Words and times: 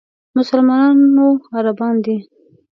مسلمانانو 0.37 1.27
عربان 1.55 1.95
دي. 2.05 2.17